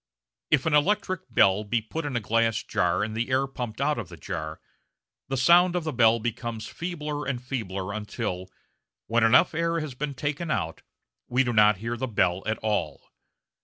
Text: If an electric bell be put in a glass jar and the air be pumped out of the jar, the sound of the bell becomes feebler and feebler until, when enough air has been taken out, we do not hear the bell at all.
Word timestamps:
If 0.49 0.65
an 0.65 0.73
electric 0.73 1.31
bell 1.31 1.63
be 1.63 1.79
put 1.79 2.05
in 2.05 2.15
a 2.15 2.19
glass 2.19 2.63
jar 2.63 3.03
and 3.03 3.15
the 3.15 3.29
air 3.29 3.45
be 3.45 3.53
pumped 3.53 3.79
out 3.79 3.99
of 3.99 4.09
the 4.09 4.17
jar, 4.17 4.59
the 5.27 5.37
sound 5.37 5.75
of 5.75 5.83
the 5.83 5.93
bell 5.93 6.17
becomes 6.17 6.65
feebler 6.65 7.23
and 7.27 7.39
feebler 7.39 7.93
until, 7.93 8.47
when 9.05 9.23
enough 9.23 9.53
air 9.53 9.79
has 9.79 9.93
been 9.93 10.15
taken 10.15 10.49
out, 10.49 10.81
we 11.27 11.43
do 11.43 11.53
not 11.53 11.77
hear 11.77 11.97
the 11.97 12.07
bell 12.07 12.41
at 12.47 12.57
all. 12.63 13.11